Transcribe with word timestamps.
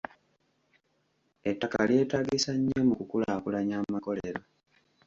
Ettaka 1.49 1.77
lyetaagisa 1.89 2.51
nnyo 2.55 2.79
mu 2.87 2.93
ku 2.99 3.05
kulaakulanya 3.11 3.75
amakolero. 3.83 4.41